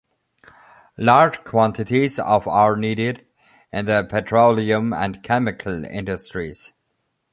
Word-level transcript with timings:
Large 0.97 1.43
quantities 1.43 2.17
of 2.17 2.47
are 2.47 2.75
needed 2.75 3.23
in 3.71 3.85
the 3.85 4.03
petroleum 4.03 4.93
and 4.93 5.21
chemical 5.21 5.85
industries. 5.85 6.73